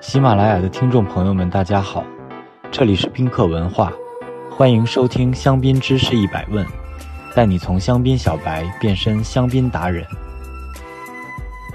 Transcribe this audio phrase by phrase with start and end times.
[0.00, 2.04] 喜马拉雅的听众朋友们，大家好，
[2.70, 3.92] 这里是宾客文化，
[4.48, 6.64] 欢迎收听香槟知识一百问，
[7.34, 10.06] 带你从香槟小白变身香槟达人，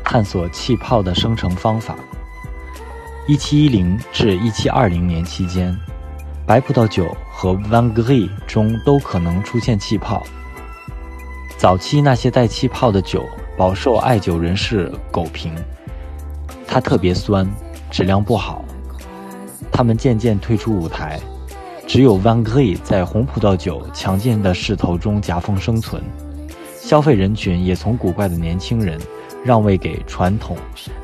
[0.06, 1.96] 探索气泡的生成方法。
[3.28, 5.78] 一七一零至一七二零年期间，
[6.46, 10.24] 白葡萄酒和 Van g r i 中都可能出现气泡。
[11.58, 13.26] 早期那些带气泡的酒
[13.58, 15.54] 饱受爱酒人士诟评，
[16.66, 17.46] 它特别酸，
[17.94, 18.66] 质量不好。
[19.72, 21.18] 他们渐渐退出舞台，
[21.88, 26.04] 只有 Vangri 在红葡萄酒强劲的势头中夹缝生存。
[26.82, 29.00] 消费人群也从古怪的年轻人。
[29.46, 30.56] 让位给传统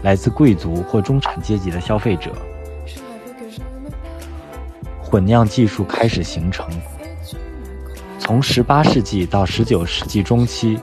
[0.01, 2.31] 来自贵族或中产阶级的消费者，
[5.03, 6.65] 混酿技术开始形成。
[8.17, 10.79] 从18世纪到19世纪中期，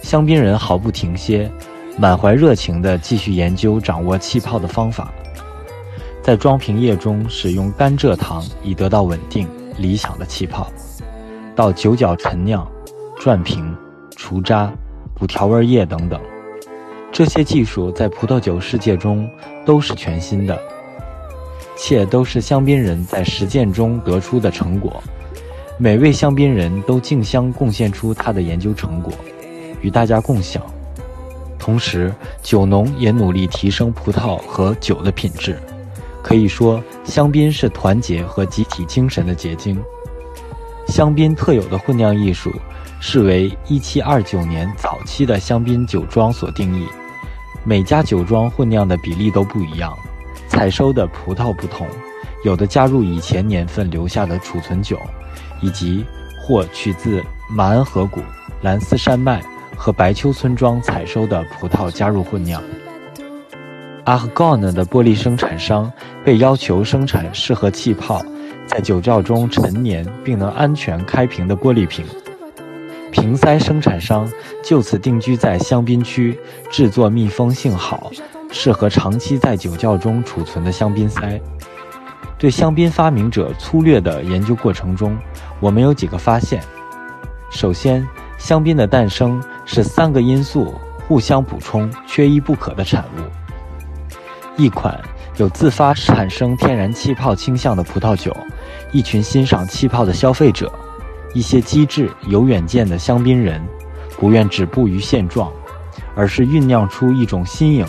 [0.00, 1.52] 香槟人毫不停歇，
[1.98, 5.12] 满怀热情地继续研究掌握气泡的方法，
[6.24, 10.72] 在装瓶液中使用甘蔗糖以得到稳定理想的气泡，
[11.54, 12.66] 到酒角陈酿、
[13.18, 13.76] 转瓶、
[14.16, 14.72] 除渣、
[15.14, 16.18] 补调味液等等。
[17.12, 19.28] 这些技术在葡萄酒世界中
[19.66, 20.58] 都是全新的，
[21.76, 25.02] 且都是香槟人在实践中得出的成果。
[25.76, 29.12] 每位香槟人都竞相贡献出他的研究成果，
[29.82, 30.62] 与大家共享。
[31.58, 32.10] 同时，
[32.42, 35.60] 酒农也努力提升葡萄和酒的品质。
[36.24, 39.78] 可以说，香槟是团结和集体精神的结晶。
[40.88, 42.50] 香槟特有的混酿艺术，
[42.98, 46.88] 是为1729年早期的香槟酒庄所定义。
[47.62, 49.94] 每家酒庄混酿的比例都不一样，
[50.48, 51.86] 采收的葡萄不同，
[52.42, 54.98] 有的加入以前年份留下的储存酒，
[55.60, 56.06] 以及
[56.40, 58.22] 或取自马恩河谷、
[58.62, 59.42] 兰斯山脉
[59.76, 62.62] 和白丘村庄采收的葡萄加入混酿。
[64.04, 65.90] 阿赫高纳的玻璃生产商
[66.22, 68.22] 被要求生产适合气泡
[68.66, 72.04] 在酒窖中陈年并能安全开瓶的玻璃瓶。
[73.10, 74.30] 瓶塞生产商
[74.62, 76.38] 就此定居在香槟区，
[76.70, 78.10] 制作密封性好、
[78.50, 81.40] 适合长期在酒窖中储存的香槟塞。
[82.36, 85.16] 对香槟发明者粗略的研究过程中，
[85.60, 86.60] 我们有几个发现：
[87.50, 88.06] 首先，
[88.36, 90.74] 香槟的诞生是三个因素
[91.06, 93.43] 互相补充、缺一不可的产物：
[94.56, 94.98] 一款
[95.36, 98.34] 有自发产生天然气泡倾向的葡萄酒，
[98.92, 100.72] 一群欣赏气泡的消费者。
[101.32, 103.60] 一些机智有远见的香槟人，
[104.16, 105.52] 不愿止步于现状，
[106.14, 107.84] 而是酝酿出一种新颖、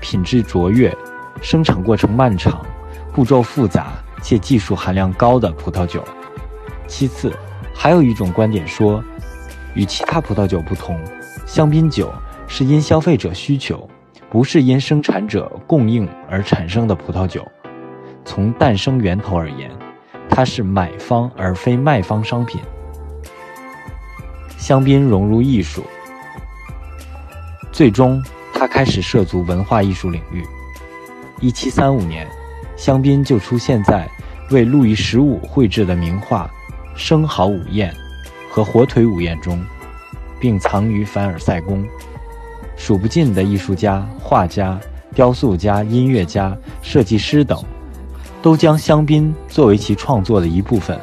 [0.00, 0.92] 品质卓越、
[1.40, 2.66] 生产过程漫长、
[3.12, 6.02] 步骤复杂且技术含量高的葡萄酒。
[6.88, 7.32] 其次，
[7.72, 9.00] 还有一种观点说，
[9.74, 11.00] 与其他葡萄酒不同，
[11.46, 12.12] 香槟酒
[12.48, 13.88] 是因消费者需求，
[14.30, 17.46] 不是因生产者供应而产生的葡萄酒。
[18.24, 19.70] 从诞生源头而言，
[20.28, 22.60] 它是买方而非卖方商品。
[24.58, 25.82] 香槟融入艺术，
[27.72, 28.22] 最终
[28.52, 30.44] 它开始涉足文化艺术领域。
[31.40, 32.28] 一七三五年，
[32.76, 34.06] 香槟就出现在
[34.50, 36.50] 为路易十五绘制的名画
[36.98, 37.90] 《生蚝午宴》
[38.50, 39.64] 和《火腿午宴》中，
[40.38, 41.86] 并藏于凡尔赛宫。
[42.78, 44.80] 数不尽的艺术家、画家、
[45.14, 47.62] 雕塑家、音乐家、设计师等，
[48.40, 50.98] 都将香槟作为其创作的一部分。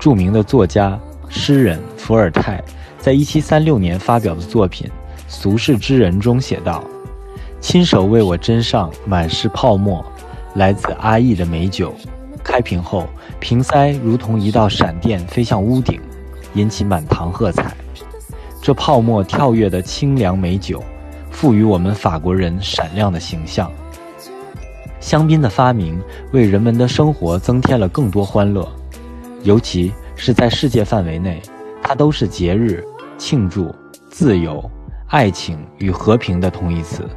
[0.00, 0.98] 著名的作家。
[1.28, 2.62] 诗人伏尔泰
[3.00, 4.88] 在1736年发表的作品
[5.26, 6.84] 《俗世之人》中写道
[7.60, 10.04] ：“亲手为我斟上满是泡沫，
[10.54, 11.92] 来自阿意的美酒。
[12.44, 13.08] 开瓶后，
[13.40, 16.00] 瓶塞如同一道闪电飞向屋顶，
[16.54, 17.76] 引起满堂喝彩。
[18.66, 20.82] 这泡沫跳跃的清凉美酒，
[21.30, 23.70] 赋予我们法国人闪亮的形象。
[24.98, 28.68] 香槟的发明为人们的生活增添了更多欢乐，
[29.44, 31.40] 尤其。”是在世界范围内，
[31.80, 32.82] 它都是节日、
[33.16, 33.72] 庆祝、
[34.10, 34.68] 自由、
[35.06, 37.08] 爱情与和平的同义词。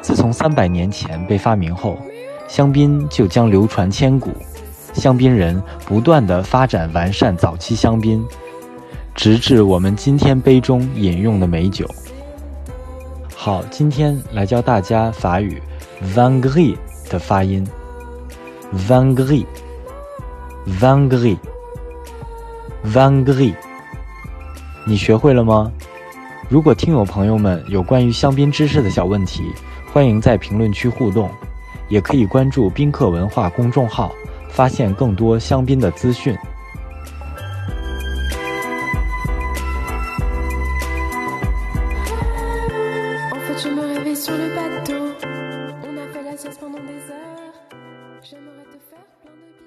[0.00, 1.98] 自从三百年前被发明后，
[2.46, 4.30] 香槟就将流传千古。
[4.92, 8.24] 香槟人不断地发展完善早期香槟，
[9.14, 11.88] 直至我们今天杯中饮用的美酒。
[13.34, 15.62] 好，今天来教大家法语
[16.00, 16.76] v a n g r i
[17.08, 17.66] 的发音
[18.72, 19.46] v a n g r i
[20.64, 21.38] v a n g r i
[22.82, 23.54] v a n g r i
[24.84, 25.70] 你学会了吗？
[26.48, 29.44] 如果听友朋友们有关于香槟知识的小问题，
[29.92, 31.30] 欢迎在评论区互动，
[31.88, 34.12] 也可以关注宾客文化公众号，
[34.50, 36.36] 发现更多香槟的资讯。
[43.64, 45.26] Je me réveille sur le bateau.
[45.88, 47.54] On a fait la sieste pendant des heures.
[48.22, 49.63] J'aimerais te faire plein de